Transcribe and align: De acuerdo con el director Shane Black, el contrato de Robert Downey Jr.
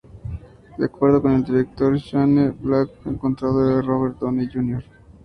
De 0.79 0.83
acuerdo 0.85 1.21
con 1.21 1.33
el 1.33 1.43
director 1.43 1.95
Shane 1.95 2.49
Black, 2.59 2.89
el 3.05 3.19
contrato 3.19 3.59
de 3.67 3.83
Robert 3.83 4.17
Downey 4.17 4.49
Jr. 4.51 4.83